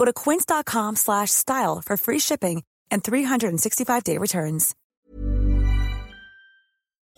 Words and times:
Go 0.00 0.06
to 0.06 0.14
quince.com 0.14 0.96
slash 0.96 1.30
style 1.30 1.82
for 1.84 1.98
free 1.98 2.18
shipping 2.18 2.62
and 2.90 3.04
365-day 3.04 4.16
returns. 4.16 4.74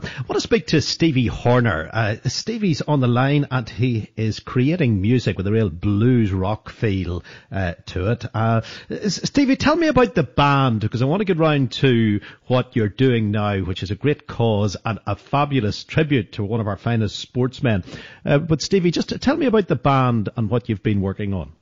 I 0.03 0.25
want 0.29 0.33
to 0.33 0.41
speak 0.41 0.67
to 0.69 0.81
Stevie 0.81 1.29
Horner. 1.29 1.89
Uh, 1.93 2.17
Stevie's 2.25 2.83
on 2.83 2.99
the 2.99 3.07
line 3.07 3.47
and 3.53 3.69
he 3.69 4.11
is 4.17 4.41
creating 4.41 5.01
music 5.01 5.37
with 5.37 5.47
a 5.47 5.53
real 5.53 5.71
blues 5.71 6.33
rock 6.33 6.71
feel 6.71 7.23
uh, 7.53 7.75
to 7.87 8.11
it. 8.11 8.25
Uh, 8.35 8.63
Stevie, 9.07 9.55
tell 9.55 9.77
me 9.77 9.87
about 9.87 10.17
the 10.17 10.25
band 10.25 10.81
because 10.81 11.03
I 11.03 11.05
want 11.05 11.21
to 11.21 11.25
get 11.25 11.39
round 11.39 11.71
to 11.83 12.21
what 12.49 12.75
you're 12.75 12.89
doing 12.89 13.31
now, 13.31 13.61
which 13.61 13.85
is 13.85 13.93
a 13.93 13.95
great 13.95 14.27
cause 14.27 14.77
and 14.85 14.99
a 15.07 15.15
fabulous 15.15 15.85
tribute 15.85 16.33
to 16.33 16.43
one 16.43 16.61
of 16.61 16.67
our 16.67 16.77
finest 16.77 17.21
sportsmen. 17.21 17.85
Uh, 18.25 18.39
but 18.39 18.61
Stevie, 18.61 18.91
just 18.91 19.21
tell 19.21 19.37
me 19.37 19.47
about 19.47 19.69
the 19.69 19.77
band 19.77 20.31
and 20.37 20.51
what 20.51 20.69
you've 20.69 20.83
been 20.83 21.01
working 21.01 21.33
on. 21.33 21.53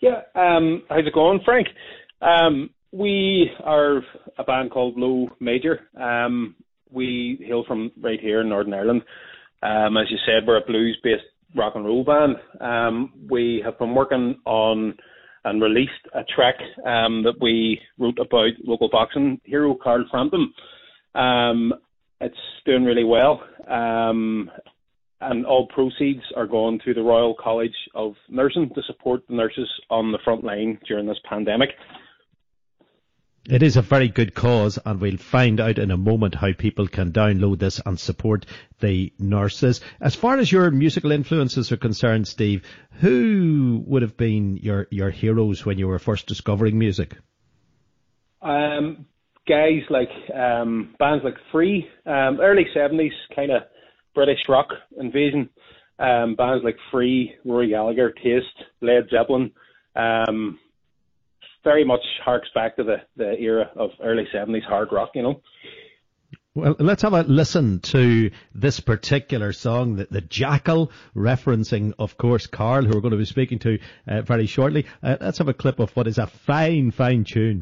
Yeah, 0.00 0.22
um, 0.34 0.82
how's 0.88 1.06
it 1.06 1.12
going, 1.12 1.40
Frank? 1.44 1.68
Um, 2.22 2.70
we 2.90 3.50
are 3.62 3.98
a 4.38 4.44
band 4.44 4.70
called 4.70 4.96
Low 4.96 5.28
Major. 5.40 5.80
Um, 6.00 6.56
we 6.90 7.38
hail 7.46 7.64
from 7.68 7.92
right 8.00 8.18
here 8.18 8.40
in 8.40 8.48
Northern 8.48 8.72
Ireland. 8.72 9.02
Um, 9.62 9.98
as 9.98 10.10
you 10.10 10.16
said, 10.24 10.46
we're 10.46 10.56
a 10.56 10.66
blues-based 10.66 11.22
rock 11.54 11.74
and 11.76 11.84
roll 11.84 12.02
band. 12.02 12.36
Um, 12.62 13.12
we 13.28 13.60
have 13.62 13.78
been 13.78 13.94
working 13.94 14.36
on 14.46 14.94
and 15.44 15.62
released 15.62 15.92
a 16.14 16.22
track 16.34 16.56
um, 16.86 17.22
that 17.24 17.38
we 17.38 17.78
wrote 17.98 18.18
about 18.18 18.52
local 18.64 18.88
boxing 18.90 19.38
hero 19.44 19.76
Carl 19.82 20.06
Frampton. 20.10 20.52
Um, 21.14 21.74
it's 22.22 22.36
doing 22.64 22.84
really 22.84 23.04
well, 23.04 23.42
um, 23.68 24.50
and 25.20 25.44
all 25.44 25.66
proceeds 25.66 26.22
are 26.36 26.46
going 26.46 26.80
to 26.84 26.94
the 26.94 27.02
Royal 27.02 27.34
College 27.34 27.74
of 27.94 28.14
Nursing 28.28 28.70
to 28.74 28.82
support 28.86 29.26
the 29.28 29.34
nurses 29.34 29.68
on 29.90 30.12
the 30.12 30.18
front 30.24 30.44
line 30.44 30.78
during 30.86 31.06
this 31.06 31.18
pandemic. 31.28 31.70
It 33.48 33.62
is 33.62 33.76
a 33.76 33.82
very 33.82 34.08
good 34.08 34.34
cause, 34.34 34.78
and 34.84 35.00
we'll 35.00 35.16
find 35.16 35.60
out 35.60 35.78
in 35.78 35.90
a 35.90 35.96
moment 35.96 36.34
how 36.34 36.52
people 36.52 36.86
can 36.86 37.10
download 37.10 37.58
this 37.58 37.80
and 37.84 37.98
support 37.98 38.44
the 38.80 39.12
nurses. 39.18 39.80
As 40.00 40.14
far 40.14 40.38
as 40.38 40.52
your 40.52 40.70
musical 40.70 41.10
influences 41.10 41.72
are 41.72 41.78
concerned, 41.78 42.28
Steve, 42.28 42.64
who 43.00 43.82
would 43.86 44.02
have 44.02 44.16
been 44.16 44.58
your, 44.58 44.88
your 44.90 45.10
heroes 45.10 45.64
when 45.64 45.78
you 45.78 45.88
were 45.88 45.98
first 45.98 46.26
discovering 46.26 46.78
music? 46.78 47.16
Um, 48.42 49.06
guys 49.48 49.82
like 49.88 50.10
um, 50.34 50.94
bands 50.98 51.24
like 51.24 51.36
Free, 51.50 51.88
um, 52.06 52.40
early 52.40 52.66
seventies 52.74 53.12
kind 53.34 53.50
of 53.50 53.62
British 54.14 54.40
rock 54.48 54.68
invasion. 54.98 55.48
Um, 55.98 56.34
bands 56.34 56.64
like 56.64 56.76
Free, 56.90 57.34
Rory 57.44 57.68
Gallagher, 57.68 58.10
Taste, 58.10 58.46
Led 58.80 59.08
Zeppelin. 59.10 59.52
Um, 59.94 60.58
very 61.62 61.84
much 61.84 62.00
harks 62.24 62.48
back 62.54 62.76
to 62.76 62.84
the, 62.84 62.96
the 63.16 63.38
era 63.38 63.70
of 63.76 63.90
early 64.02 64.26
70s 64.34 64.64
hard 64.64 64.88
rock, 64.92 65.10
you 65.14 65.22
know. 65.22 65.42
Well, 66.54 66.74
let's 66.80 67.02
have 67.02 67.12
a 67.12 67.22
listen 67.22 67.78
to 67.80 68.30
this 68.54 68.80
particular 68.80 69.52
song, 69.52 69.96
the, 69.96 70.08
the 70.10 70.20
Jackal, 70.20 70.90
referencing, 71.14 71.92
of 71.98 72.16
course, 72.16 72.48
Carl, 72.48 72.84
who 72.84 72.90
we're 72.92 73.00
going 73.00 73.12
to 73.12 73.18
be 73.18 73.24
speaking 73.24 73.60
to 73.60 73.78
uh, 74.08 74.22
very 74.22 74.46
shortly. 74.46 74.86
Uh, 75.02 75.16
let's 75.20 75.38
have 75.38 75.48
a 75.48 75.54
clip 75.54 75.78
of 75.78 75.94
what 75.94 76.08
is 76.08 76.18
a 76.18 76.26
fine, 76.26 76.90
fine 76.90 77.24
tune. 77.24 77.60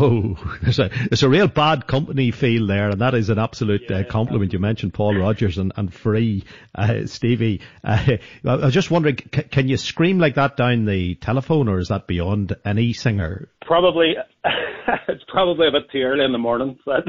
Oh, 0.00 0.34
there's 0.62 0.78
a 0.78 0.88
there's 1.10 1.22
a 1.22 1.28
real 1.28 1.46
bad 1.46 1.86
company 1.86 2.30
feel 2.30 2.66
there, 2.66 2.88
and 2.88 3.00
that 3.02 3.14
is 3.14 3.28
an 3.28 3.38
absolute 3.38 3.82
uh, 3.90 3.96
yeah, 3.96 4.00
uh, 4.00 4.10
compliment. 4.10 4.52
You 4.52 4.58
mentioned 4.58 4.94
Paul 4.94 5.14
Rodgers 5.16 5.58
and 5.58 5.72
and 5.76 5.92
Free, 5.92 6.44
uh, 6.74 7.06
Stevie. 7.06 7.60
Uh, 7.84 8.16
I 8.44 8.56
was 8.56 8.72
just 8.72 8.90
wondering, 8.90 9.18
c- 9.18 9.42
can 9.42 9.68
you 9.68 9.76
scream 9.76 10.18
like 10.18 10.36
that 10.36 10.56
down 10.56 10.86
the 10.86 11.16
telephone, 11.16 11.68
or 11.68 11.78
is 11.78 11.88
that 11.88 12.06
beyond 12.06 12.56
any 12.64 12.94
singer? 12.94 13.48
Probably, 13.60 14.14
it's 15.08 15.24
probably 15.28 15.68
a 15.68 15.72
bit 15.72 15.90
too 15.92 16.00
early 16.00 16.24
in 16.24 16.32
the 16.32 16.38
morning, 16.38 16.78
but 16.86 17.04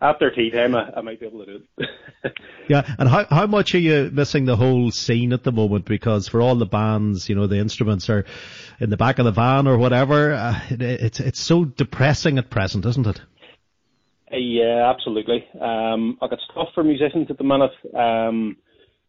after 0.00 0.30
tea 0.30 0.50
time, 0.50 0.74
I, 0.74 0.90
I 0.96 1.00
might 1.00 1.20
be 1.20 1.26
able 1.26 1.44
to 1.44 1.58
do 1.58 1.62
it. 1.78 2.32
yeah, 2.68 2.94
and 2.98 3.08
how 3.08 3.24
how 3.26 3.46
much 3.46 3.74
are 3.74 3.80
you 3.80 4.10
missing 4.12 4.44
the 4.44 4.56
whole 4.56 4.90
scene 4.90 5.32
at 5.32 5.42
the 5.42 5.52
moment? 5.52 5.84
Because 5.86 6.28
for 6.28 6.40
all 6.40 6.56
the 6.56 6.66
bands, 6.66 7.28
you 7.28 7.34
know, 7.34 7.46
the 7.46 7.58
instruments 7.58 8.08
are 8.08 8.24
in 8.80 8.90
the 8.90 8.96
back 8.96 9.18
of 9.18 9.24
the 9.24 9.32
van 9.32 9.66
or 9.66 9.78
whatever. 9.78 10.32
Uh, 10.34 10.60
it, 10.70 10.82
it's 10.82 11.20
it's 11.20 11.40
so 11.40 11.64
depressing 11.64 12.38
at 12.38 12.50
present, 12.50 12.86
isn't 12.86 13.06
it? 13.06 13.20
Uh, 14.32 14.36
yeah, 14.36 14.90
absolutely. 14.94 15.46
Um, 15.60 16.18
I 16.22 16.28
got 16.28 16.38
stuff 16.50 16.68
for 16.74 16.84
musicians 16.84 17.28
at 17.30 17.38
the 17.38 17.44
minute. 17.44 17.72
Um, 17.94 18.56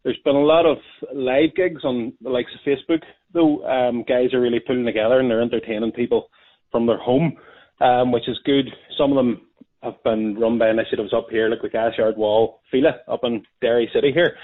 there's 0.04 0.20
been 0.24 0.36
a 0.36 0.40
lot 0.40 0.66
of 0.66 0.78
live 1.14 1.54
gigs 1.56 1.84
on 1.84 2.14
the 2.22 2.30
likes 2.30 2.52
of 2.54 2.62
Facebook, 2.66 3.04
though. 3.34 3.66
Um, 3.66 4.04
guys 4.08 4.34
are 4.34 4.40
really 4.40 4.62
pulling 4.66 4.86
together 4.86 5.20
and 5.20 5.30
they're 5.30 5.42
entertaining 5.42 5.92
people 5.92 6.30
from 6.72 6.86
their 6.86 6.98
home, 6.98 7.36
um, 7.82 8.12
which 8.12 8.30
is 8.30 8.40
good. 8.46 8.70
Some 8.98 9.12
of 9.12 9.18
them 9.18 9.42
have 9.82 10.04
been 10.04 10.38
run 10.38 10.58
by 10.58 10.70
initiatives 10.70 11.14
up 11.14 11.28
here, 11.30 11.50
like 11.50 11.62
the 11.62 11.70
Gas 11.70 11.94
Yard 11.98 12.18
Wall 12.18 12.62
Fila 12.72 12.98
up 13.08 13.22
in 13.24 13.44
Derry 13.62 13.90
City 13.94 14.12
here. 14.14 14.36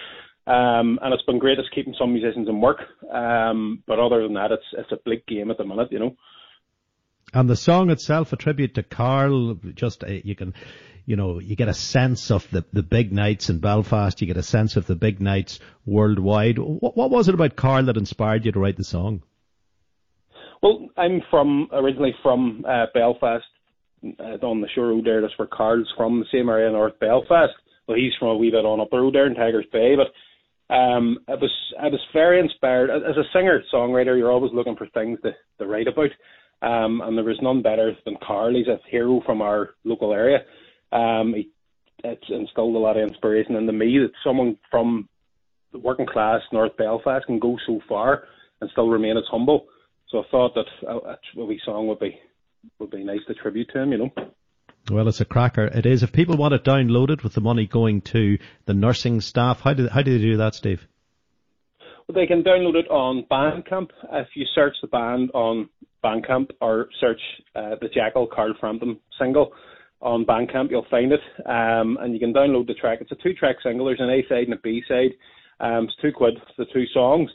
Um, 0.47 0.99
and 1.01 1.13
it's 1.13 1.23
been 1.23 1.39
great. 1.39 1.57
It's 1.57 1.69
keeping 1.73 1.95
some 1.99 2.13
musicians 2.13 2.47
in 2.47 2.61
work. 2.61 2.79
Um, 3.11 3.83
but 3.87 3.99
other 3.99 4.21
than 4.21 4.33
that, 4.35 4.51
it's 4.51 4.63
it's 4.77 4.91
a 4.91 4.97
bleak 5.03 5.25
game 5.25 5.49
at 5.49 5.57
the 5.57 5.65
minute, 5.65 5.91
you 5.91 5.99
know. 5.99 6.15
And 7.33 7.49
the 7.49 7.55
song 7.55 7.89
itself, 7.89 8.31
a 8.31 8.37
tribute 8.37 8.75
to 8.75 8.83
Carl, 8.83 9.55
just 9.73 10.03
uh, 10.03 10.07
you 10.07 10.35
can, 10.35 10.53
you 11.05 11.15
know, 11.15 11.39
you 11.39 11.55
get 11.55 11.67
a 11.67 11.73
sense 11.73 12.29
of 12.29 12.49
the, 12.51 12.63
the 12.71 12.83
big 12.83 13.11
nights 13.11 13.49
in 13.49 13.59
Belfast. 13.59 14.21
You 14.21 14.27
get 14.27 14.37
a 14.37 14.43
sense 14.43 14.77
of 14.77 14.85
the 14.85 14.95
big 14.95 15.19
nights 15.19 15.59
worldwide. 15.85 16.59
What, 16.59 16.95
what 16.95 17.09
was 17.09 17.27
it 17.27 17.35
about 17.35 17.55
Carl 17.55 17.85
that 17.85 17.97
inspired 17.97 18.45
you 18.45 18.51
to 18.51 18.59
write 18.59 18.77
the 18.77 18.83
song? 18.83 19.23
Well, 20.61 20.87
I'm 20.97 21.21
from 21.29 21.69
originally 21.73 22.15
from 22.23 22.63
uh, 22.67 22.85
Belfast, 22.93 23.45
uh, 24.19 24.45
on 24.45 24.61
the 24.61 24.67
shore 24.73 24.89
road 24.89 25.05
there. 25.05 25.21
That's 25.21 25.37
where 25.37 25.47
Carl's 25.47 25.91
from, 25.95 26.19
the 26.19 26.25
same 26.31 26.49
area, 26.49 26.71
North 26.71 26.99
Belfast. 26.99 27.53
Well, 27.87 27.97
he's 27.97 28.13
from 28.19 28.29
a 28.29 28.35
wee 28.35 28.51
bit 28.51 28.65
on 28.65 28.79
up 28.79 28.89
the 28.91 28.97
road 28.97 29.13
there 29.13 29.27
in 29.27 29.35
Tigers 29.35 29.65
Bay, 29.71 29.95
but 29.95 30.73
um, 30.73 31.19
I 31.27 31.33
was 31.35 31.51
I 31.79 31.87
was 31.87 31.99
very 32.13 32.39
inspired 32.39 32.89
as 32.89 33.17
a 33.17 33.23
singer 33.33 33.61
songwriter. 33.73 34.17
You're 34.17 34.31
always 34.31 34.53
looking 34.53 34.75
for 34.75 34.87
things 34.87 35.19
to, 35.23 35.31
to 35.59 35.67
write 35.67 35.87
about, 35.87 36.09
um, 36.61 37.01
and 37.01 37.15
there 37.15 37.23
was 37.23 37.37
none 37.41 37.61
better 37.61 37.93
than 38.05 38.17
Carl. 38.25 38.55
He's 38.55 38.67
a 38.67 38.79
hero 38.89 39.21
from 39.25 39.41
our 39.41 39.71
local 39.83 40.13
area. 40.13 40.39
Um, 40.91 41.33
he, 41.35 41.49
it's 42.03 42.25
instilled 42.29 42.75
a 42.75 42.79
lot 42.79 42.97
of 42.97 43.07
inspiration 43.07 43.55
into 43.55 43.73
me 43.73 43.99
that 43.99 44.11
someone 44.23 44.57
from 44.71 45.07
the 45.71 45.79
working 45.79 46.07
class 46.07 46.41
North 46.51 46.75
Belfast 46.77 47.25
can 47.25 47.39
go 47.39 47.57
so 47.67 47.79
far 47.87 48.23
and 48.61 48.69
still 48.71 48.89
remain 48.89 49.17
as 49.17 49.23
humble. 49.29 49.65
So 50.09 50.19
I 50.19 50.23
thought 50.31 50.55
that 50.55 50.87
a, 50.87 51.41
a 51.41 51.45
wee 51.45 51.59
song 51.65 51.87
would 51.87 51.99
be 51.99 52.17
would 52.79 52.91
be 52.91 53.03
nice 53.03 53.19
to 53.27 53.33
tribute 53.33 53.69
to 53.73 53.81
him. 53.81 53.91
You 53.91 53.97
know. 53.97 54.09
Well, 54.91 55.07
it's 55.07 55.21
a 55.21 55.25
cracker. 55.25 55.65
It 55.65 55.85
is. 55.85 56.03
If 56.03 56.11
people 56.11 56.37
want 56.37 56.53
it 56.53 56.63
downloaded 56.63 57.23
with 57.23 57.33
the 57.33 57.41
money 57.41 57.65
going 57.65 58.01
to 58.01 58.37
the 58.65 58.73
nursing 58.73 59.21
staff, 59.21 59.61
how 59.61 59.73
do 59.73 59.87
how 59.87 60.01
do 60.03 60.17
they 60.17 60.23
do 60.23 60.37
that, 60.37 60.53
Steve? 60.53 60.87
Well, 62.07 62.15
they 62.15 62.27
can 62.27 62.43
download 62.43 62.75
it 62.75 62.87
on 62.89 63.25
Bandcamp. 63.31 63.89
If 64.11 64.27
you 64.35 64.45
search 64.53 64.75
the 64.81 64.87
band 64.87 65.31
on 65.33 65.69
Bandcamp 66.03 66.51
or 66.61 66.87
search 66.99 67.19
uh, 67.55 67.75
the 67.81 67.89
Jackal 67.89 68.27
Carl 68.27 68.53
Frampton 68.59 68.99
single 69.19 69.53
on 70.01 70.23
Bandcamp, 70.23 70.69
you'll 70.69 70.85
find 70.91 71.11
it. 71.11 71.21
Um, 71.47 71.97
and 71.99 72.13
you 72.13 72.19
can 72.19 72.31
download 72.31 72.67
the 72.67 72.75
track. 72.75 72.99
It's 73.01 73.11
a 73.11 73.23
two-track 73.23 73.55
single. 73.63 73.87
There's 73.87 73.99
an 73.99 74.11
A 74.11 74.21
side 74.29 74.43
and 74.43 74.53
a 74.53 74.57
B 74.57 74.83
side. 74.87 75.13
Um, 75.59 75.85
it's 75.85 75.95
two 75.99 76.11
quid 76.11 76.35
for 76.55 76.65
the 76.65 76.71
two 76.71 76.85
songs. 76.93 77.31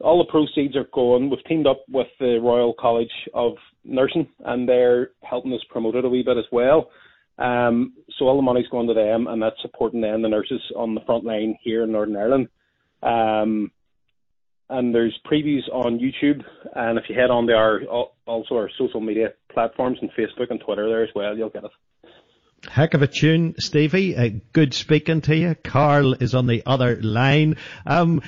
All 0.00 0.18
the 0.18 0.30
proceeds 0.30 0.76
are 0.76 0.86
going. 0.92 1.28
We've 1.28 1.44
teamed 1.44 1.66
up 1.66 1.84
with 1.90 2.06
the 2.20 2.38
Royal 2.40 2.74
College 2.78 3.10
of 3.34 3.54
Nursing, 3.84 4.28
and 4.44 4.68
they're 4.68 5.10
helping 5.22 5.52
us 5.52 5.60
promote 5.70 5.96
it 5.96 6.04
a 6.04 6.08
wee 6.08 6.22
bit 6.22 6.36
as 6.36 6.44
well. 6.52 6.90
Um, 7.38 7.94
so 8.16 8.26
all 8.26 8.36
the 8.36 8.42
money's 8.42 8.68
going 8.68 8.88
to 8.88 8.94
them, 8.94 9.26
and 9.26 9.40
that's 9.40 9.60
supporting 9.62 10.00
them, 10.00 10.22
the 10.22 10.28
nurses 10.28 10.60
on 10.76 10.94
the 10.94 11.00
front 11.02 11.24
line 11.24 11.56
here 11.62 11.84
in 11.84 11.92
Northern 11.92 12.16
Ireland. 12.16 12.48
Um, 13.02 13.70
and 14.70 14.94
there's 14.94 15.18
previews 15.30 15.68
on 15.72 15.98
YouTube, 15.98 16.42
and 16.74 16.98
if 16.98 17.04
you 17.08 17.18
head 17.18 17.30
on 17.30 17.46
to 17.46 17.54
our 17.54 17.82
also 18.26 18.54
our 18.54 18.70
social 18.78 19.00
media 19.00 19.28
platforms 19.52 19.98
and 20.02 20.10
Facebook 20.10 20.50
and 20.50 20.60
Twitter 20.60 20.88
there 20.88 21.04
as 21.04 21.10
well, 21.14 21.36
you'll 21.36 21.48
get 21.48 21.64
it. 21.64 21.70
Heck 22.66 22.94
of 22.94 23.02
a 23.02 23.06
tune, 23.06 23.54
Stevie. 23.58 24.16
Uh, 24.16 24.30
good 24.52 24.74
speaking 24.74 25.20
to 25.22 25.36
you. 25.36 25.54
Carl 25.54 26.14
is 26.14 26.34
on 26.34 26.46
the 26.46 26.64
other 26.66 27.00
line. 27.00 27.56
Um, 27.86 28.20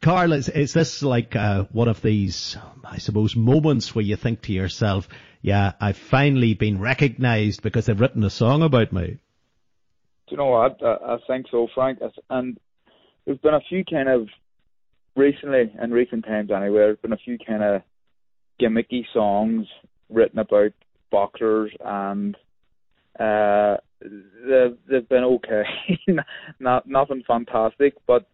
Carl, 0.00 0.32
is, 0.32 0.48
is 0.48 0.72
this 0.72 1.02
like 1.02 1.34
uh, 1.34 1.64
one 1.72 1.88
of 1.88 2.00
these, 2.00 2.56
I 2.84 2.98
suppose, 2.98 3.34
moments 3.34 3.94
where 3.94 4.04
you 4.04 4.14
think 4.16 4.42
to 4.42 4.52
yourself, 4.52 5.08
yeah, 5.42 5.72
I've 5.80 5.96
finally 5.96 6.54
been 6.54 6.80
recognised 6.80 7.62
because 7.62 7.86
they've 7.86 8.00
written 8.00 8.22
a 8.22 8.30
song 8.30 8.62
about 8.62 8.92
me? 8.92 9.06
Do 9.06 10.30
you 10.30 10.36
know 10.36 10.46
what? 10.46 10.80
I, 10.82 11.14
I 11.14 11.18
think 11.26 11.46
so, 11.50 11.66
Frank. 11.74 11.98
And 12.30 12.56
there's 13.26 13.38
been 13.38 13.54
a 13.54 13.60
few 13.68 13.84
kind 13.84 14.08
of, 14.08 14.28
recently, 15.16 15.72
in 15.82 15.90
recent 15.90 16.24
times 16.24 16.50
anyway, 16.50 16.78
there's 16.78 16.98
been 16.98 17.12
a 17.12 17.18
few 17.18 17.38
kind 17.38 17.62
of 17.62 17.82
gimmicky 18.60 19.04
songs 19.12 19.66
written 20.08 20.38
about 20.38 20.72
boxers 21.10 21.72
and 21.84 22.36
uh, 23.18 23.76
they've 24.00 24.76
they've 24.88 25.08
been 25.08 25.24
okay, 25.24 25.64
not 26.60 26.86
nothing 26.86 27.22
fantastic, 27.26 27.94
but 28.06 28.28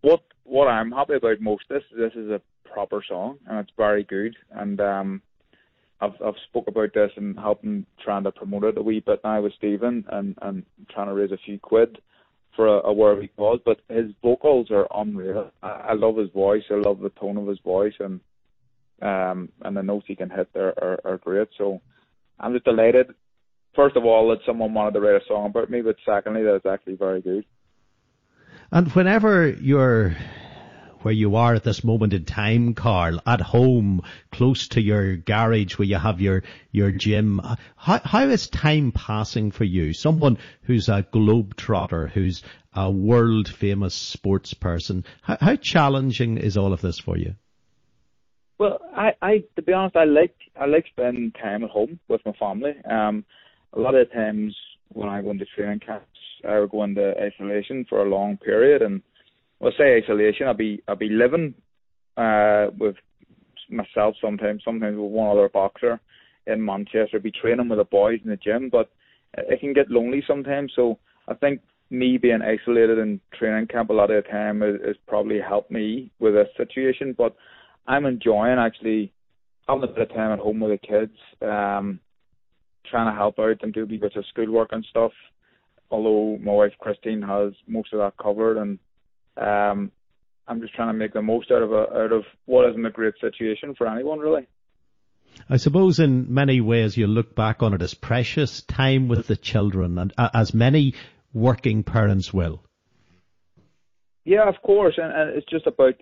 what 0.00 0.22
what 0.44 0.66
I'm 0.68 0.90
happy 0.90 1.14
about 1.14 1.40
most 1.40 1.64
this 1.68 1.82
this 1.96 2.12
is 2.14 2.30
a 2.30 2.40
proper 2.64 3.02
song 3.06 3.38
and 3.46 3.58
it's 3.58 3.72
very 3.76 4.04
good 4.04 4.36
and 4.52 4.80
um 4.80 5.22
I've 6.00 6.14
I've 6.24 6.34
spoke 6.48 6.68
about 6.68 6.94
this 6.94 7.10
and 7.16 7.38
helping 7.38 7.86
trying 8.02 8.24
to 8.24 8.32
promote 8.32 8.64
it 8.64 8.78
a 8.78 8.82
wee 8.82 9.00
bit 9.04 9.20
now 9.24 9.40
with 9.40 9.54
Stephen 9.54 10.04
and 10.10 10.36
and 10.42 10.64
trying 10.90 11.08
to 11.08 11.14
raise 11.14 11.32
a 11.32 11.38
few 11.44 11.58
quid 11.58 11.98
for 12.54 12.66
a, 12.66 12.88
a 12.88 12.92
worthy 12.92 13.28
cause. 13.36 13.60
But 13.64 13.80
his 13.88 14.10
vocals 14.22 14.70
are 14.70 14.86
unreal. 14.94 15.50
I, 15.62 15.68
I 15.68 15.92
love 15.94 16.16
his 16.16 16.30
voice. 16.30 16.62
I 16.70 16.74
love 16.74 17.00
the 17.00 17.10
tone 17.10 17.36
of 17.36 17.46
his 17.46 17.58
voice 17.60 17.94
and 17.98 18.20
um 19.02 19.48
and 19.62 19.76
the 19.76 19.82
notes 19.82 20.06
he 20.08 20.14
can 20.14 20.30
hit 20.30 20.48
there 20.54 20.72
are, 20.82 21.00
are 21.04 21.18
great. 21.18 21.48
So 21.58 21.80
I'm 22.38 22.52
just 22.52 22.64
delighted 22.64 23.08
first 23.74 23.96
of 23.96 24.04
all, 24.04 24.28
that 24.30 24.38
someone 24.46 24.74
wanted 24.74 24.94
to 24.94 25.00
write 25.00 25.20
a 25.20 25.24
song 25.26 25.46
about 25.46 25.70
me, 25.70 25.82
but 25.82 25.96
secondly, 26.04 26.42
that 26.42 26.56
it's 26.56 26.66
actually 26.66 26.96
very 26.96 27.20
good. 27.20 27.44
And 28.70 28.92
whenever 28.92 29.48
you're 29.48 30.16
where 31.02 31.14
you 31.14 31.36
are 31.36 31.54
at 31.54 31.64
this 31.64 31.84
moment 31.84 32.12
in 32.12 32.24
time, 32.24 32.74
Carl, 32.74 33.20
at 33.26 33.40
home, 33.40 34.02
close 34.32 34.68
to 34.68 34.80
your 34.80 35.16
garage 35.16 35.78
where 35.78 35.86
you 35.86 35.96
have 35.96 36.20
your, 36.20 36.42
your 36.72 36.90
gym, 36.90 37.40
how, 37.76 38.00
how 38.04 38.26
is 38.26 38.48
time 38.48 38.92
passing 38.92 39.50
for 39.50 39.64
you? 39.64 39.92
Someone 39.92 40.38
who's 40.62 40.88
a 40.88 41.06
globetrotter, 41.12 42.10
who's 42.10 42.42
a 42.74 42.90
world 42.90 43.48
famous 43.48 43.94
sports 43.94 44.54
person, 44.54 45.04
how, 45.22 45.38
how 45.40 45.56
challenging 45.56 46.36
is 46.36 46.56
all 46.56 46.72
of 46.72 46.80
this 46.80 46.98
for 46.98 47.16
you? 47.16 47.34
Well, 48.58 48.80
I, 48.94 49.12
I, 49.22 49.44
to 49.54 49.62
be 49.62 49.72
honest, 49.72 49.96
I 49.96 50.04
like, 50.04 50.34
I 50.60 50.66
like 50.66 50.86
spending 50.88 51.30
time 51.30 51.62
at 51.62 51.70
home 51.70 52.00
with 52.08 52.20
my 52.26 52.32
family. 52.32 52.74
Um, 52.90 53.24
a 53.74 53.80
lot 53.80 53.94
of 53.94 54.12
times 54.12 54.56
when 54.88 55.08
I 55.08 55.22
go 55.22 55.30
into 55.30 55.44
training 55.56 55.80
camps, 55.80 56.06
I 56.48 56.58
would 56.58 56.70
go 56.70 56.84
into 56.84 57.14
isolation 57.20 57.84
for 57.88 58.04
a 58.04 58.08
long 58.08 58.36
period, 58.36 58.82
and 58.82 59.02
well, 59.60 59.72
say 59.76 60.00
isolation, 60.02 60.46
I'll 60.46 60.54
be 60.54 60.82
I'll 60.88 60.96
be 60.96 61.08
living 61.10 61.54
uh, 62.16 62.68
with 62.78 62.96
myself 63.70 64.14
sometimes, 64.20 64.62
sometimes 64.64 64.96
with 64.96 65.10
one 65.10 65.30
other 65.30 65.48
boxer 65.48 66.00
in 66.46 66.64
Manchester, 66.64 67.20
be 67.20 67.30
training 67.30 67.68
with 67.68 67.78
the 67.78 67.84
boys 67.84 68.20
in 68.24 68.30
the 68.30 68.36
gym, 68.36 68.70
but 68.70 68.90
it 69.36 69.60
can 69.60 69.72
get 69.72 69.90
lonely 69.90 70.22
sometimes. 70.26 70.72
So 70.74 70.98
I 71.28 71.34
think 71.34 71.60
me 71.90 72.18
being 72.18 72.40
isolated 72.42 72.98
in 72.98 73.20
training 73.38 73.66
camp 73.66 73.90
a 73.90 73.92
lot 73.92 74.10
of 74.10 74.24
the 74.24 74.30
time 74.30 74.60
has 74.60 74.96
probably 75.06 75.40
helped 75.40 75.70
me 75.70 76.10
with 76.18 76.34
this 76.34 76.48
situation. 76.56 77.14
But 77.16 77.36
I'm 77.86 78.06
enjoying 78.06 78.58
actually 78.58 79.12
having 79.68 79.84
a 79.84 79.86
bit 79.86 80.10
of 80.10 80.16
time 80.16 80.32
at 80.32 80.38
home 80.38 80.60
with 80.60 80.80
the 80.80 80.86
kids. 80.86 81.18
Um, 81.42 82.00
trying 82.90 83.12
to 83.12 83.16
help 83.16 83.38
out 83.38 83.62
and 83.62 83.72
do 83.72 83.82
a 83.82 83.86
wee 83.86 83.96
bit 83.96 84.16
of 84.16 84.24
schoolwork 84.26 84.70
and 84.72 84.84
stuff. 84.90 85.12
Although 85.90 86.38
my 86.42 86.52
wife 86.52 86.72
Christine 86.78 87.22
has 87.22 87.52
most 87.66 87.92
of 87.92 88.00
that 88.00 88.22
covered, 88.22 88.58
and 88.58 88.78
um, 89.36 89.90
I'm 90.46 90.60
just 90.60 90.74
trying 90.74 90.88
to 90.88 90.98
make 90.98 91.12
the 91.12 91.22
most 91.22 91.50
out 91.50 91.62
of 91.62 91.72
a, 91.72 91.86
out 91.94 92.12
of 92.12 92.24
what 92.46 92.68
isn't 92.70 92.84
a 92.84 92.90
great 92.90 93.14
situation 93.20 93.74
for 93.76 93.86
anyone 93.86 94.18
really. 94.18 94.46
I 95.48 95.56
suppose 95.56 95.98
in 95.98 96.32
many 96.32 96.60
ways 96.60 96.96
you 96.96 97.06
look 97.06 97.34
back 97.34 97.62
on 97.62 97.74
it 97.74 97.82
as 97.82 97.94
precious 97.94 98.62
time 98.62 99.08
with 99.08 99.26
the 99.26 99.36
children, 99.36 99.98
and 99.98 100.12
uh, 100.18 100.30
as 100.34 100.52
many 100.52 100.94
working 101.32 101.84
parents 101.84 102.32
will. 102.32 102.62
Yeah, 104.24 104.48
of 104.48 104.56
course, 104.62 104.94
and, 104.98 105.12
and 105.12 105.36
it's 105.36 105.48
just 105.48 105.66
about 105.66 105.94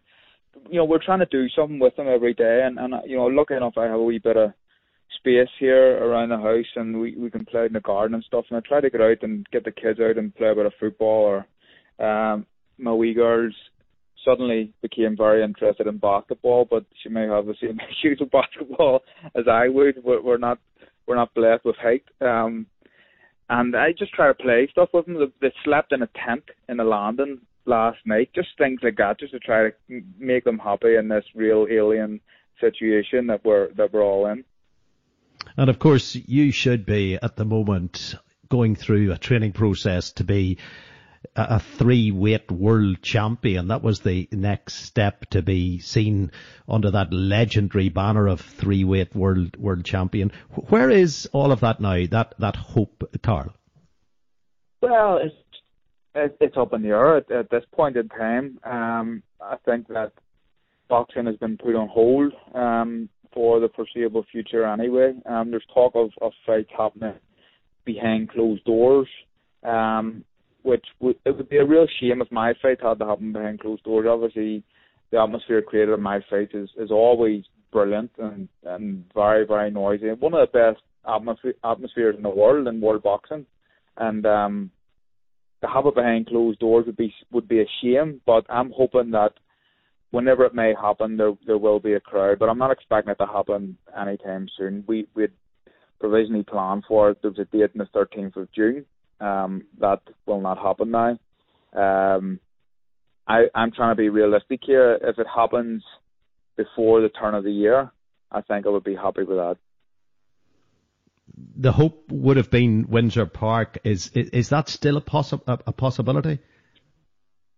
you 0.71 0.76
know 0.76 0.85
we're 0.85 1.05
trying 1.05 1.21
to 1.21 1.26
do 1.26 1.49
something 1.49 1.78
with 1.78 1.97
them 1.97 2.09
every 2.09 2.35
day, 2.35 2.62
and 2.64 2.78
and 2.78 2.95
you 3.07 3.16
know 3.16 3.26
lucky 3.26 3.55
enough 3.55 3.75
I 3.76 3.85
have 3.85 4.00
a 4.00 4.02
wee 4.02 4.19
bit 4.19 4.37
of 4.37 4.52
space 5.19 5.49
here 5.59 6.03
around 6.05 6.29
the 6.29 6.37
house 6.37 6.67
and 6.77 7.01
we, 7.01 7.17
we 7.17 7.31
can 7.31 7.45
play 7.45 7.67
in 7.67 7.73
the 7.73 7.81
garden 7.81 8.15
and 8.15 8.25
stuff 8.25 8.45
and 8.49 8.57
I 8.57 8.61
try 8.61 8.81
to 8.81 8.91
get 8.91 9.01
out 9.01 9.23
and 9.23 9.47
get 9.51 9.65
the 9.65 9.73
kids 9.73 10.01
out 10.01 10.19
and 10.19 10.35
play 10.35 10.51
a 10.51 10.55
bit 10.55 10.67
of 10.67 10.73
football 10.79 11.45
or 11.99 12.07
um 12.07 12.47
my 12.79 12.93
wee 12.93 13.15
girls 13.15 13.55
suddenly 14.25 14.73
became 14.83 15.17
very 15.17 15.43
interested 15.43 15.87
in 15.87 15.99
basketball 15.99 16.67
but 16.69 16.85
she 17.03 17.09
may 17.09 17.27
have 17.27 17.47
the 17.47 17.55
same 17.61 17.79
issues 17.91 18.19
with 18.21 18.31
basketball 18.31 19.03
as 19.37 19.45
I 19.51 19.69
would. 19.69 20.03
We're, 20.03 20.23
we're 20.23 20.39
not 20.39 20.59
we're 21.07 21.17
not 21.17 21.35
blessed 21.35 21.65
with 21.65 21.77
height. 21.77 22.05
Um 22.21 22.67
and 23.49 23.77
I 23.77 23.93
just 23.93 24.13
try 24.13 24.27
to 24.27 24.35
play 24.35 24.69
stuff 24.71 24.89
with 24.93 25.07
them. 25.07 25.33
They 25.41 25.53
slept 25.65 25.93
in 25.93 26.03
a 26.03 26.09
tent 26.25 26.45
in 26.69 26.81
a 26.81 26.85
landing 26.85 27.41
last 27.65 27.99
night, 28.05 28.31
just 28.35 28.49
things 28.59 28.81
like 28.83 28.97
that, 28.97 29.21
just 29.21 29.33
to 29.33 29.39
try 29.39 29.71
to 29.71 30.03
make 30.19 30.45
them 30.45 30.59
happy 30.59 30.97
in 30.97 31.09
this 31.09 31.25
real 31.35 31.67
alien 31.71 32.21
situation 32.61 33.27
that 33.27 33.45
we're 33.45 33.73
that 33.75 33.93
we're 33.93 34.03
all 34.03 34.27
in. 34.27 34.45
And 35.57 35.71
of 35.71 35.78
course, 35.78 36.14
you 36.14 36.52
should 36.52 36.87
be 36.87 37.19
at 37.21 37.37
the 37.37 37.45
moment 37.45 38.14
going 38.49 38.76
through 38.76 39.12
a 39.12 39.19
training 39.19 39.52
process 39.52 40.12
to 40.12 40.25
be 40.25 40.59
a 41.35 41.59
three 41.59 42.11
weight 42.11 42.50
world 42.50 43.02
champion. 43.02 43.69
That 43.69 43.83
was 43.83 44.00
the 44.00 44.28
next 44.31 44.75
step 44.75 45.26
to 45.31 45.43
be 45.43 45.78
seen 45.81 46.31
under 46.69 46.90
that 46.93 47.12
legendary 47.12 47.88
banner 47.88 48.26
of 48.26 48.40
three 48.40 48.85
weight 48.85 49.14
world 49.14 49.57
world 49.57 49.85
champion. 49.85 50.33
Where 50.69 50.90
is 50.90 51.28
all 51.33 51.52
of 51.52 51.61
that 51.61 51.81
now? 51.81 52.07
That 52.07 52.35
that 52.38 52.57
hope, 52.57 53.05
Carl. 53.23 53.52
Well, 54.81 55.19
it's 55.19 56.37
it's 56.40 56.57
up 56.57 56.73
in 56.73 56.83
the 56.83 56.88
air 56.88 57.19
at, 57.19 57.31
at 57.31 57.50
this 57.50 57.64
point 57.73 57.97
in 57.97 58.09
time. 58.09 58.59
Um, 58.64 59.23
I 59.40 59.57
think 59.64 59.88
that 59.88 60.12
boxing 60.88 61.26
has 61.26 61.37
been 61.37 61.59
put 61.59 61.75
on 61.75 61.88
hold 61.88 62.33
um, 62.55 63.09
for 63.37 63.61
the 63.61 63.69
foreseeable 63.76 64.25
future 64.33 64.64
anyway. 64.64 65.12
Um, 65.26 65.50
there's 65.50 65.66
talk 65.73 65.93
of, 65.95 66.09
of 66.23 66.33
fights 66.47 66.71
happening 66.76 67.12
behind 67.85 68.31
closed 68.31 68.64
doors, 68.64 69.07
um, 69.62 70.25
which 70.62 70.87
would 71.00 71.16
it 71.26 71.37
would 71.37 71.50
be 71.50 71.59
a 71.59 71.64
real 71.64 71.87
shame 72.00 72.23
if 72.23 72.33
my 72.33 72.55
fight 72.62 72.78
had 72.83 72.99
to 72.99 73.05
happen 73.05 73.35
behind 73.35 73.61
closed 73.61 73.85
doors. 73.85 74.07
Obviously, 74.09 74.64
the 75.12 75.21
atmosphere 75.21 75.61
created 75.61 75.93
in 75.93 76.00
my 76.00 76.21
fight 76.31 76.49
is, 76.55 76.71
is 76.78 76.90
always 76.90 77.45
brilliant 77.71 78.11
and, 78.16 78.49
and 78.64 79.05
very, 79.14 79.47
very 79.47 79.71
noisy. 79.71 80.11
One 80.19 80.33
of 80.33 80.49
the 80.50 80.59
best 80.59 80.83
atmosphere, 81.07 81.55
atmospheres 81.62 82.16
in 82.16 82.23
the 82.23 82.31
world 82.31 82.66
in 82.66 82.81
world 82.81 83.02
boxing. 83.02 83.45
And 83.99 84.25
um, 84.25 84.71
to 85.61 85.69
have 85.69 85.85
it 85.85 85.95
behind 85.95 86.28
closed 86.28 86.59
doors 86.59 86.87
would 86.87 86.97
be 86.97 87.12
would 87.31 87.49
be 87.49 87.61
a 87.61 87.66
shame. 87.83 88.23
But 88.25 88.47
I'm 88.49 88.73
hoping 88.75 89.11
that 89.11 89.33
whenever 90.16 90.46
it 90.46 90.54
may 90.54 90.73
happen, 90.80 91.18
there 91.18 91.35
there 91.46 91.58
will 91.58 91.78
be 91.78 91.92
a 91.92 92.00
crowd. 92.00 92.38
But 92.38 92.49
I'm 92.49 92.58
not 92.58 92.73
expecting 92.73 93.12
it 93.12 93.18
to 93.18 93.26
happen 93.26 93.76
anytime 93.96 94.49
soon. 94.56 94.82
We 94.87 95.06
we 95.14 95.28
provisionally 96.00 96.42
planned 96.42 96.85
for 96.88 97.11
it. 97.11 97.18
There's 97.23 97.38
a 97.38 97.44
date 97.44 97.70
on 97.75 97.85
the 97.85 97.99
13th 97.99 98.37
of 98.37 98.52
June. 98.52 98.87
Um, 99.20 99.64
that 99.80 100.00
will 100.26 100.40
not 100.40 100.58
happen 100.58 100.90
now. 100.90 101.18
Um, 101.73 102.40
I, 103.26 103.44
I'm 103.54 103.73
trying 103.73 103.92
to 103.92 104.02
be 104.04 104.11
realistic 104.11 104.61
here. 104.62 104.99
If 105.02 105.18
it 105.18 105.26
happens 105.35 105.82
before 106.56 107.00
the 107.00 107.08
turn 107.08 107.35
of 107.35 107.44
the 107.44 107.50
year, 107.50 107.90
I 108.30 108.42
think 108.42 108.66
I 108.66 108.70
would 108.70 108.85
be 108.85 108.94
happy 108.94 109.23
with 109.23 109.38
that. 109.38 109.56
The 111.56 111.73
hope 111.73 112.11
would 112.11 112.37
have 112.37 112.50
been 112.50 112.87
Windsor 112.88 113.26
Park. 113.26 113.78
Is 113.85 114.11
is, 114.14 114.28
is 114.30 114.49
that 114.50 114.68
still 114.68 114.96
a, 114.96 115.02
possi- 115.02 115.46
a, 115.46 115.58
a 115.66 115.73
possibility? 115.73 116.38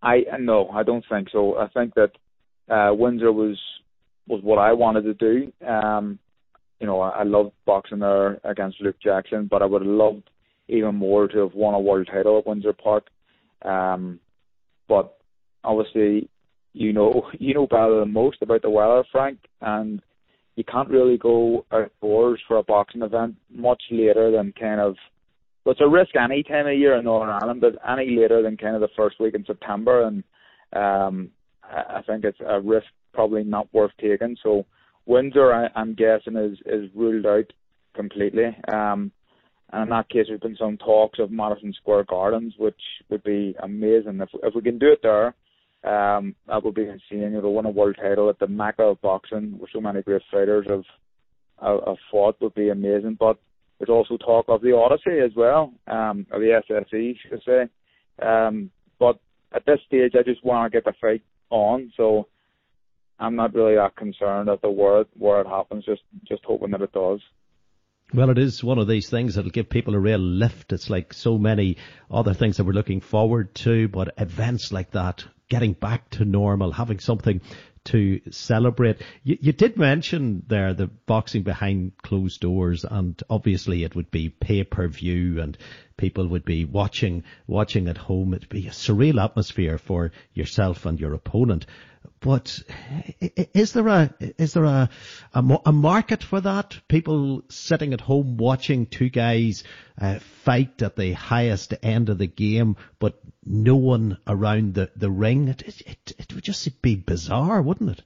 I 0.03 0.25
no, 0.41 0.69
I 0.69 0.83
don't 0.85 1.05
think 1.09 1.29
so. 1.31 1.57
I 1.57 1.69
think 1.69 1.95
that 1.95 2.13
uh, 2.71 2.91
Windsor 2.93 3.33
was 3.33 3.59
was 4.27 4.43
what 4.43 4.59
I 4.59 4.73
wanted 4.73 5.03
to 5.03 5.15
do. 5.15 5.53
Um, 5.67 6.19
you 6.81 6.87
know, 6.87 7.01
I, 7.01 7.21
I 7.21 7.23
loved 7.23 7.53
boxing 7.65 7.99
there 7.99 8.41
against 8.45 8.81
Luke 8.81 8.97
Jackson, 9.03 9.49
but 9.51 9.63
I 9.63 9.65
would 9.65 9.83
have 9.83 9.91
loved 9.91 10.31
even 10.69 10.95
more 10.95 11.27
to 11.29 11.39
have 11.39 11.55
won 11.55 11.75
a 11.75 11.81
world 11.81 12.09
title 12.13 12.39
at 12.39 12.47
Windsor 12.47 12.75
Park. 12.75 13.07
Um, 13.63 14.21
but 14.87 15.19
obviously, 15.65 16.29
you 16.75 16.93
know 16.93 17.31
you 17.39 17.55
know 17.55 17.67
better 17.67 18.01
than 18.01 18.13
most 18.13 18.43
about 18.43 18.63
the 18.63 18.71
weather, 18.71 19.05
Frank, 19.11 19.39
and 19.61 20.03
you 20.57 20.65
can't 20.65 20.89
really 20.89 21.19
go 21.19 21.65
outdoors 21.73 22.41
for 22.47 22.57
a 22.57 22.63
boxing 22.63 23.03
event 23.03 23.37
much 23.51 23.83
later 23.91 24.31
than 24.31 24.53
kind 24.59 24.81
of. 24.81 24.97
Well, 25.65 25.73
it's 25.73 25.81
a 25.83 25.89
risk 25.89 26.17
any 26.17 26.43
time 26.43 26.67
of 26.67 26.79
year 26.79 26.97
in 26.97 27.05
Northern 27.05 27.29
Ireland, 27.29 27.61
but 27.61 27.77
any 27.87 28.17
later 28.17 28.43
than 28.43 28.57
kind 28.57 28.75
of 28.75 28.81
the 28.81 28.89
first 28.97 29.21
week 29.21 29.35
in 29.35 29.45
September, 29.45 30.05
and 30.05 30.25
um, 30.73 31.31
I 31.71 32.03
think 32.07 32.25
it's 32.25 32.39
a 32.47 32.61
risk 32.61 32.87
probably 33.13 33.45
not 33.45 33.73
worth 33.73 33.93
taking. 34.01 34.37
So 34.43 34.67
Windsor, 35.07 35.53
I, 35.53 35.69
I'm 35.75 35.95
guessing, 35.95 36.37
is 36.37 36.59
is 36.67 36.91
ruled 36.95 37.27
out 37.27 37.53
completely. 37.95 38.57
Um, 38.73 39.13
and 39.71 39.83
in 39.83 39.89
that 39.91 40.09
case, 40.09 40.27
there's 40.29 40.41
been 40.41 40.57
some 40.59 40.79
talks 40.79 41.19
of 41.19 41.31
Madison 41.31 41.75
Square 41.75 42.05
Gardens, 42.05 42.55
which 42.59 42.81
would 43.11 43.23
be 43.23 43.55
amazing 43.63 44.21
if 44.21 44.31
if 44.43 44.55
we 44.55 44.63
can 44.63 44.79
do 44.79 44.93
it 44.93 45.01
there. 45.03 45.35
Um, 45.85 46.35
that 46.47 46.65
would 46.65 46.75
be 46.75 46.83
insane. 46.83 47.33
You 47.33 47.43
know, 47.43 47.51
win 47.51 47.67
a 47.67 47.71
world 47.71 47.97
title 48.01 48.31
at 48.31 48.39
the 48.39 48.49
Mecca 48.49 48.83
of 48.83 49.01
boxing, 49.01 49.59
where 49.59 49.69
so 49.73 49.81
many 49.81 50.03
great 50.03 50.23
fighters 50.31 50.67
have 50.69 50.85
have, 51.61 51.97
fought, 52.11 52.41
would 52.41 52.55
be 52.55 52.71
amazing. 52.71 53.17
But 53.19 53.39
there's 53.79 53.91
also 53.91 54.17
talk 54.17 54.47
of 54.49 54.63
the 54.63 54.75
Odyssey 54.75 55.21
as 55.25 55.33
well, 55.37 55.73
um, 55.87 56.27
or 56.31 56.41
the 56.41 56.61
SSE, 56.69 57.17
should 57.23 57.41
I 57.41 57.45
say. 57.45 58.27
Um, 58.27 58.71
at 59.53 59.65
this 59.67 59.81
stage, 59.87 60.13
I 60.19 60.23
just 60.23 60.45
want 60.45 60.71
to 60.71 60.77
get 60.77 60.85
the 60.85 60.93
fight 61.01 61.23
on, 61.51 61.93
so 61.97 62.29
I'm 63.19 63.37
not 63.37 63.55
really 63.55 63.75
that 63.75 63.97
concerned 63.97 64.49
at 64.49 64.63
the 64.63 64.71
where 64.71 65.05
where 65.17 65.41
it 65.41 65.47
happens. 65.47 65.85
Just 65.85 66.03
just 66.27 66.45
hoping 66.45 66.71
that 66.73 66.83
it 66.83 66.93
does. 66.93 67.21
Well, 68.15 68.31
it 68.31 68.39
is 68.39 68.65
one 68.65 68.79
of 68.79 68.89
these 68.89 69.11
things 69.11 69.35
that'll 69.35 69.51
give 69.51 69.69
people 69.69 69.95
a 69.95 69.99
real 69.99 70.19
lift. 70.19 70.73
It's 70.73 70.89
like 70.89 71.13
so 71.13 71.37
many 71.37 71.77
other 72.11 72.33
things 72.33 72.57
that 72.57 72.65
we're 72.65 72.73
looking 72.73 73.01
forward 73.01 73.55
to, 73.57 73.89
but 73.89 74.15
events 74.17 74.73
like 74.73 74.93
that, 74.93 75.27
getting 75.51 75.75
back 75.75 76.09
to 76.11 76.25
normal, 76.25 76.73
having 76.73 77.01
something 77.01 77.43
to 77.89 78.21
celebrate. 78.31 78.99
You, 79.25 79.39
you 79.41 79.53
did 79.53 79.77
mention 79.77 80.43
there 80.49 80.75
the 80.75 80.87
boxing 80.87 81.43
behind 81.43 81.93
closed 82.03 82.41
doors, 82.41 82.85
and 82.89 83.21
obviously 83.29 83.85
it 83.85 83.95
would 83.95 84.11
be 84.11 84.29
pay 84.29 84.65
per 84.65 84.89
view, 84.89 85.41
and 85.41 85.57
people 85.97 86.29
would 86.29 86.45
be 86.45 86.65
watching 86.65 87.25
watching 87.47 87.89
at 87.89 87.99
home. 87.99 88.35
It'd 88.35 88.49
be 88.49 88.67
a 88.67 88.73
surreal 88.73 89.23
atmosphere 89.23 89.79
for 89.79 90.13
yourself 90.35 90.87
and 90.87 91.01
your 91.01 91.15
opponent. 91.15 91.67
But 92.21 92.63
is 93.55 93.73
there 93.73 93.89
a 93.89 94.15
is 94.21 94.55
there 94.55 94.65
a, 94.65 94.91
a, 95.35 95.59
a 95.67 95.73
market 95.73 96.23
for 96.23 96.41
that? 96.41 96.77
People 96.89 97.43
sitting 97.49 97.93
at 97.93 98.01
home 98.01 98.37
watching 98.37 98.87
two 98.87 99.09
guys 99.09 99.65
uh, 100.01 100.19
fight 100.19 100.83
at 100.83 100.97
the 100.97 101.13
highest 101.13 101.75
end 101.83 102.09
of 102.09 102.19
the 102.19 102.27
game, 102.27 102.77
but 102.99 103.21
no 103.45 103.77
one 103.77 104.19
around 104.27 104.75
the, 104.75 104.91
the 104.97 105.11
ring. 105.11 105.49
It, 105.49 105.63
it 105.63 106.13
it 106.19 106.35
would 106.35 106.45
just 106.45 106.83
be 106.83 106.97
bizarre, 106.97 107.63
wouldn't 107.63 107.91
it? 107.91 108.03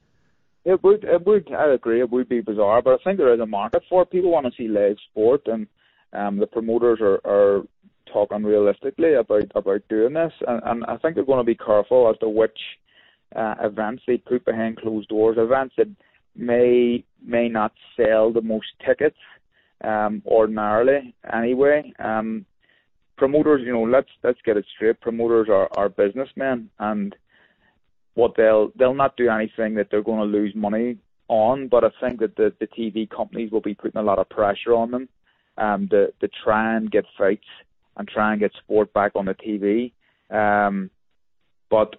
It 0.64 0.82
would. 0.82 1.04
It 1.04 1.26
would. 1.26 1.52
I 1.52 1.72
agree. 1.72 2.00
It 2.00 2.10
would 2.10 2.28
be 2.28 2.40
bizarre, 2.40 2.82
but 2.82 3.00
I 3.00 3.02
think 3.02 3.18
there 3.18 3.34
is 3.34 3.40
a 3.40 3.46
market 3.46 3.82
for 3.88 4.02
it. 4.02 4.10
People 4.10 4.30
want 4.30 4.46
to 4.46 4.52
see 4.56 4.68
live 4.68 4.96
sport, 5.10 5.42
and 5.46 5.66
um, 6.12 6.38
the 6.38 6.46
promoters 6.46 7.00
are, 7.00 7.20
are 7.24 7.62
talking 8.12 8.44
realistically 8.44 9.14
about 9.14 9.50
about 9.54 9.82
doing 9.88 10.12
this, 10.12 10.32
and, 10.46 10.62
and 10.64 10.84
I 10.84 10.98
think 10.98 11.14
they're 11.14 11.24
going 11.24 11.38
to 11.38 11.44
be 11.44 11.56
careful 11.56 12.10
as 12.10 12.18
to 12.18 12.28
which 12.28 12.58
uh, 13.34 13.54
events 13.62 14.02
they 14.06 14.18
put 14.18 14.44
behind 14.44 14.78
closed 14.78 15.08
doors, 15.08 15.36
events 15.38 15.74
that 15.76 15.88
may 16.36 17.04
may 17.24 17.48
not 17.48 17.72
sell 17.96 18.32
the 18.32 18.40
most 18.40 18.66
tickets 18.84 19.16
um, 19.84 20.22
ordinarily 20.26 21.14
anyway. 21.32 21.92
Um, 21.98 22.46
promoters, 23.16 23.62
you 23.64 23.72
know, 23.72 23.82
let's 23.82 24.10
let's 24.22 24.40
get 24.44 24.56
it 24.56 24.66
straight. 24.74 25.00
Promoters 25.00 25.48
are, 25.48 25.68
are 25.76 25.88
businessmen, 25.88 26.70
and 26.78 27.14
what 28.14 28.34
they'll 28.36 28.72
they'll 28.78 28.94
not 28.94 29.16
do 29.16 29.28
anything 29.28 29.74
that 29.74 29.88
they're 29.90 30.02
going 30.02 30.18
to 30.18 30.38
lose 30.38 30.54
money 30.54 30.98
on. 31.28 31.68
But 31.68 31.84
I 31.84 31.90
think 32.00 32.20
that 32.20 32.36
the 32.36 32.52
the 32.60 32.66
TV 32.66 33.08
companies 33.08 33.50
will 33.50 33.60
be 33.60 33.74
putting 33.74 34.00
a 34.00 34.04
lot 34.04 34.18
of 34.18 34.28
pressure 34.28 34.74
on 34.74 34.90
them 34.90 35.08
um, 35.58 35.88
to 35.88 36.12
to 36.20 36.28
try 36.44 36.76
and 36.76 36.90
get 36.90 37.04
fights 37.18 37.46
and 37.96 38.08
try 38.08 38.32
and 38.32 38.40
get 38.40 38.52
sport 38.54 38.92
back 38.92 39.12
on 39.14 39.26
the 39.26 39.34
TV. 39.34 39.92
Um, 40.30 40.90
but 41.70 41.96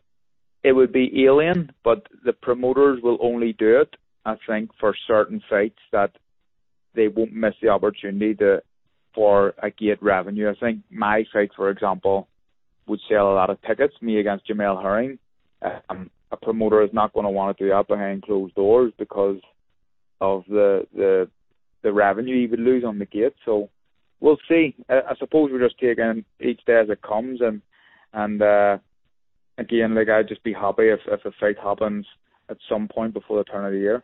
it 0.63 0.71
would 0.71 0.91
be 0.91 1.25
alien, 1.25 1.71
but 1.83 2.07
the 2.23 2.33
promoters 2.33 3.01
will 3.03 3.17
only 3.21 3.53
do 3.53 3.81
it, 3.81 3.95
I 4.25 4.35
think, 4.47 4.71
for 4.79 4.95
certain 5.07 5.41
fights 5.49 5.79
that 5.91 6.11
they 6.95 7.07
won't 7.07 7.33
miss 7.33 7.53
the 7.61 7.69
opportunity 7.69 8.35
to 8.35 8.63
for 9.13 9.53
a 9.61 9.69
gate 9.69 10.01
revenue. 10.01 10.49
I 10.49 10.55
think 10.59 10.79
my 10.89 11.23
fight, 11.31 11.51
for 11.55 11.69
example, 11.69 12.27
would 12.87 12.99
sell 13.07 13.31
a 13.31 13.35
lot 13.35 13.51
of 13.51 13.61
tickets. 13.61 13.93
Me 14.01 14.19
against 14.19 14.47
Jamel 14.47 14.81
Herring, 14.81 15.19
um, 15.89 16.09
a 16.31 16.37
promoter 16.37 16.81
is 16.81 16.89
not 16.93 17.13
going 17.13 17.25
to 17.25 17.29
want 17.29 17.55
to 17.55 17.63
do 17.63 17.69
that 17.69 17.87
behind 17.87 18.23
closed 18.23 18.55
doors 18.55 18.91
because 18.97 19.39
of 20.19 20.43
the 20.47 20.87
the 20.95 21.29
the 21.83 21.91
revenue 21.91 22.39
he 22.39 22.47
would 22.47 22.59
lose 22.59 22.83
on 22.83 22.97
the 22.97 23.05
gate. 23.05 23.35
So 23.45 23.69
we'll 24.19 24.39
see. 24.47 24.75
I, 24.89 25.01
I 25.11 25.15
suppose 25.19 25.51
we're 25.51 25.67
just 25.67 25.79
taking 25.79 26.23
each 26.39 26.61
day 26.65 26.79
as 26.79 26.89
it 26.89 27.01
comes, 27.01 27.41
and 27.41 27.61
and 28.13 28.41
uh, 28.41 28.77
again, 29.57 29.95
like 29.95 30.09
I'd 30.09 30.27
just 30.27 30.43
be 30.43 30.53
happy 30.53 30.89
if 30.89 30.99
if 31.07 31.25
a 31.25 31.31
fight 31.39 31.57
happens 31.57 32.05
at 32.49 32.57
some 32.69 32.87
point 32.87 33.13
before 33.13 33.37
the 33.37 33.43
turn 33.43 33.65
of 33.65 33.71
the 33.71 33.79
year. 33.79 34.03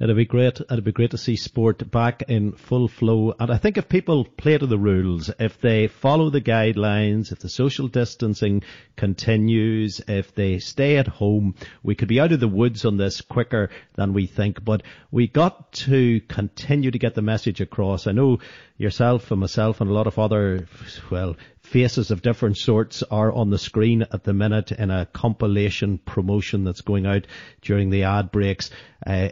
It'd 0.00 0.16
be 0.16 0.24
great. 0.24 0.60
It'd 0.60 0.84
be 0.84 0.90
great 0.90 1.12
to 1.12 1.18
see 1.18 1.36
sport 1.36 1.88
back 1.90 2.22
in 2.22 2.52
full 2.52 2.88
flow. 2.88 3.32
And 3.38 3.50
I 3.50 3.58
think 3.58 3.78
if 3.78 3.88
people 3.88 4.24
play 4.24 4.58
to 4.58 4.66
the 4.66 4.76
rules, 4.76 5.30
if 5.38 5.60
they 5.60 5.86
follow 5.86 6.30
the 6.30 6.40
guidelines, 6.40 7.30
if 7.30 7.38
the 7.38 7.48
social 7.48 7.86
distancing 7.86 8.64
continues, 8.96 10.00
if 10.08 10.34
they 10.34 10.58
stay 10.58 10.96
at 10.96 11.06
home, 11.06 11.54
we 11.84 11.94
could 11.94 12.08
be 12.08 12.18
out 12.18 12.32
of 12.32 12.40
the 12.40 12.48
woods 12.48 12.84
on 12.84 12.96
this 12.96 13.20
quicker 13.20 13.70
than 13.94 14.12
we 14.12 14.26
think. 14.26 14.64
But 14.64 14.82
we 15.12 15.28
got 15.28 15.72
to 15.72 16.20
continue 16.22 16.90
to 16.90 16.98
get 16.98 17.14
the 17.14 17.22
message 17.22 17.60
across. 17.60 18.08
I 18.08 18.12
know 18.12 18.40
yourself 18.76 19.30
and 19.30 19.40
myself 19.40 19.80
and 19.80 19.88
a 19.88 19.94
lot 19.94 20.08
of 20.08 20.18
other, 20.18 20.66
well, 21.10 21.36
faces 21.60 22.10
of 22.10 22.22
different 22.22 22.56
sorts 22.56 23.02
are 23.04 23.32
on 23.32 23.50
the 23.50 23.58
screen 23.58 24.02
at 24.02 24.24
the 24.24 24.34
minute 24.34 24.72
in 24.72 24.90
a 24.90 25.06
compilation 25.06 25.98
promotion 25.98 26.64
that's 26.64 26.82
going 26.82 27.06
out 27.06 27.26
during 27.62 27.90
the 27.90 28.02
ad 28.02 28.30
breaks, 28.30 28.70
uh, 29.06 29.28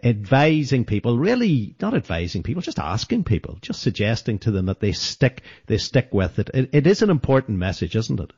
advising 0.52 0.84
people, 0.84 1.18
really 1.18 1.74
not 1.80 1.94
advising 1.94 2.42
people, 2.42 2.62
just 2.62 2.78
asking 2.78 3.24
people, 3.24 3.56
just 3.62 3.80
suggesting 3.80 4.38
to 4.38 4.50
them 4.50 4.66
that 4.66 4.80
they 4.80 4.92
stick, 4.92 5.42
they 5.66 5.78
stick 5.78 6.08
with 6.12 6.38
it. 6.38 6.50
It, 6.52 6.70
it 6.72 6.86
is 6.86 7.00
an 7.00 7.08
important 7.08 7.58
message, 7.58 7.96
isn't 7.96 8.20
it? 8.20 8.32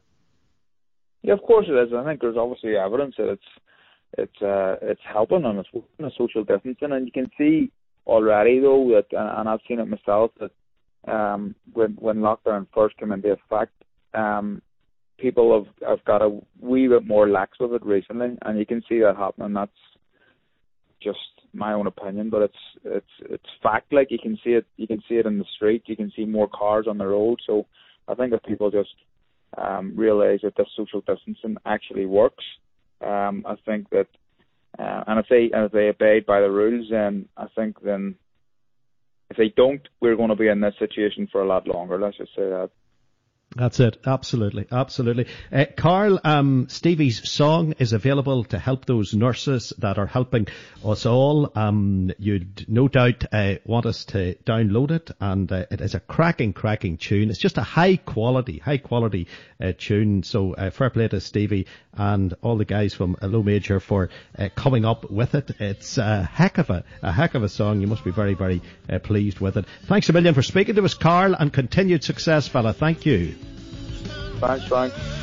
Yeah, 1.22 1.34
of 1.34 1.42
course 1.42 1.66
it 1.68 1.72
is. 1.72 1.92
I 1.92 2.04
think 2.04 2.20
there's 2.20 2.36
obviously 2.36 2.76
evidence 2.76 3.16
that 3.18 3.30
it's 3.30 3.42
it's 4.16 4.42
uh, 4.42 4.76
it's 4.80 5.00
helping 5.04 5.44
and 5.44 5.58
it's 5.58 5.68
working 5.72 6.10
social 6.16 6.44
distancing, 6.44 6.92
and 6.92 7.06
you 7.06 7.12
can 7.12 7.30
see 7.36 7.72
already 8.06 8.60
though 8.60 8.88
that, 8.94 9.06
and 9.16 9.48
I've 9.48 9.60
seen 9.66 9.80
it 9.80 9.88
myself 9.88 10.30
that 10.38 10.52
um, 11.10 11.56
when 11.72 11.96
when 11.98 12.18
lockdown 12.18 12.68
first 12.72 12.96
came 12.98 13.10
into 13.10 13.32
effect, 13.32 13.72
um, 14.12 14.62
people 15.18 15.64
have 15.64 15.88
have 15.88 16.04
got 16.04 16.22
a 16.22 16.38
wee 16.60 16.86
bit 16.86 17.06
more 17.06 17.28
lax 17.28 17.58
with 17.58 17.72
it 17.72 17.84
recently, 17.84 18.36
and 18.42 18.58
you 18.58 18.66
can 18.66 18.82
see 18.88 19.00
that 19.00 19.16
happening. 19.16 19.54
That's 19.54 19.72
just 21.04 21.18
my 21.52 21.72
own 21.72 21.86
opinion, 21.86 22.30
but 22.30 22.42
it's 22.42 22.62
it's 22.84 23.14
it's 23.30 23.50
fact. 23.62 23.92
Like 23.92 24.10
you 24.10 24.18
can 24.18 24.38
see 24.42 24.50
it, 24.50 24.66
you 24.76 24.86
can 24.86 25.02
see 25.08 25.16
it 25.16 25.26
in 25.26 25.38
the 25.38 25.44
street. 25.56 25.82
You 25.86 25.96
can 25.96 26.10
see 26.16 26.24
more 26.24 26.48
cars 26.48 26.86
on 26.88 26.98
the 26.98 27.06
road. 27.06 27.38
So 27.46 27.66
I 28.08 28.14
think 28.14 28.32
if 28.32 28.42
people 28.42 28.70
just 28.70 28.94
um, 29.56 29.94
realize 29.96 30.40
that 30.42 30.56
this 30.56 30.66
social 30.76 31.00
distancing 31.00 31.56
actually 31.64 32.06
works, 32.06 32.44
um, 33.00 33.44
I 33.46 33.54
think 33.64 33.90
that, 33.90 34.08
uh, 34.78 35.04
and 35.06 35.20
if 35.20 35.26
they 35.30 35.50
and 35.52 35.66
if 35.66 35.72
they 35.72 35.88
abide 35.88 36.26
by 36.26 36.40
the 36.40 36.50
rules, 36.50 36.88
then 36.90 37.28
I 37.36 37.46
think 37.54 37.80
then 37.82 38.16
if 39.30 39.36
they 39.36 39.52
don't, 39.56 39.82
we're 40.00 40.16
going 40.16 40.30
to 40.30 40.36
be 40.36 40.48
in 40.48 40.60
this 40.60 40.74
situation 40.78 41.28
for 41.30 41.42
a 41.42 41.46
lot 41.46 41.66
longer. 41.66 41.98
Let's 41.98 42.18
just 42.18 42.34
say 42.36 42.42
that. 42.42 42.70
That's 43.56 43.78
it. 43.78 43.98
Absolutely. 44.04 44.66
Absolutely. 44.70 45.26
Uh, 45.52 45.66
Carl, 45.76 46.18
um, 46.24 46.66
Stevie's 46.68 47.28
song 47.30 47.74
is 47.78 47.92
available 47.92 48.42
to 48.44 48.58
help 48.58 48.84
those 48.84 49.14
nurses 49.14 49.72
that 49.78 49.96
are 49.96 50.06
helping 50.06 50.48
us 50.84 51.06
all. 51.06 51.52
Um, 51.54 52.10
you'd 52.18 52.68
no 52.68 52.88
doubt 52.88 53.24
uh, 53.32 53.54
want 53.64 53.86
us 53.86 54.06
to 54.06 54.34
download 54.44 54.90
it 54.90 55.10
and 55.20 55.50
uh, 55.52 55.66
it 55.70 55.80
is 55.80 55.94
a 55.94 56.00
cracking, 56.00 56.52
cracking 56.52 56.96
tune. 56.96 57.30
It's 57.30 57.38
just 57.38 57.56
a 57.56 57.62
high 57.62 57.96
quality, 57.96 58.58
high 58.58 58.78
quality 58.78 59.28
uh, 59.60 59.72
tune. 59.78 60.24
So 60.24 60.54
uh, 60.54 60.70
fair 60.70 60.90
play 60.90 61.06
to 61.06 61.20
Stevie 61.20 61.68
and 61.92 62.34
all 62.42 62.56
the 62.56 62.64
guys 62.64 62.92
from 62.92 63.16
Low 63.22 63.44
Major 63.44 63.78
for 63.78 64.10
uh, 64.36 64.48
coming 64.56 64.84
up 64.84 65.08
with 65.12 65.36
it. 65.36 65.52
It's 65.60 65.96
a 65.96 66.24
heck 66.24 66.58
of 66.58 66.70
a, 66.70 66.82
a 67.02 67.12
heck 67.12 67.36
of 67.36 67.44
a 67.44 67.48
song. 67.48 67.80
You 67.80 67.86
must 67.86 68.02
be 68.02 68.10
very, 68.10 68.34
very 68.34 68.60
pleased 69.04 69.38
with 69.38 69.56
it. 69.56 69.66
Thanks 69.86 70.08
a 70.08 70.12
million 70.12 70.34
for 70.34 70.42
speaking 70.42 70.74
to 70.74 70.84
us, 70.84 70.94
Carl, 70.94 71.34
and 71.38 71.52
continued 71.52 72.02
success, 72.02 72.48
fella. 72.48 72.72
Thank 72.72 73.06
you. 73.06 73.36
Thanks, 74.46 74.66
Frank. 74.66 75.13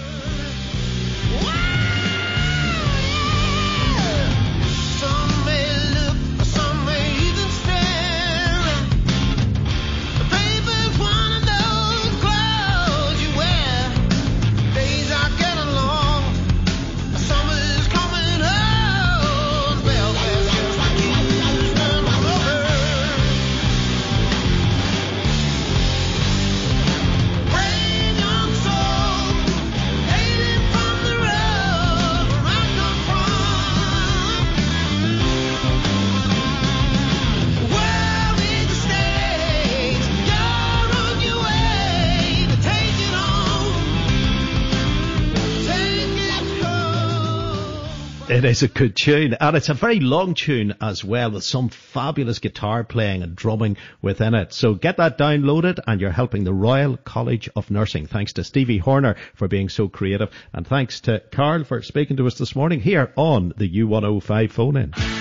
It 48.41 48.45
is 48.45 48.63
a 48.63 48.67
good 48.67 48.95
tune, 48.95 49.35
and 49.39 49.55
it's 49.55 49.69
a 49.69 49.75
very 49.75 49.99
long 49.99 50.33
tune 50.33 50.73
as 50.81 51.03
well, 51.03 51.29
with 51.29 51.43
some 51.43 51.69
fabulous 51.69 52.39
guitar 52.39 52.83
playing 52.83 53.21
and 53.21 53.35
drumming 53.35 53.77
within 54.01 54.33
it. 54.33 54.51
So 54.51 54.73
get 54.73 54.97
that 54.97 55.19
downloaded, 55.19 55.77
and 55.85 56.01
you're 56.01 56.09
helping 56.09 56.43
the 56.43 56.51
Royal 56.51 56.97
College 56.97 57.49
of 57.55 57.69
Nursing. 57.69 58.07
Thanks 58.07 58.33
to 58.33 58.43
Stevie 58.43 58.79
Horner 58.79 59.15
for 59.35 59.47
being 59.47 59.69
so 59.69 59.87
creative, 59.87 60.31
and 60.53 60.65
thanks 60.65 61.01
to 61.01 61.21
Carl 61.31 61.65
for 61.65 61.83
speaking 61.83 62.17
to 62.17 62.25
us 62.25 62.39
this 62.39 62.55
morning 62.55 62.79
here 62.79 63.13
on 63.15 63.53
the 63.57 63.69
U105 63.77 64.49
phone 64.49 64.75
in. 64.75 65.20